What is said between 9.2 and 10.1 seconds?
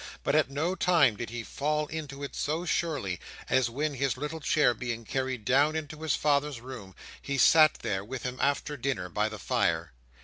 the fire.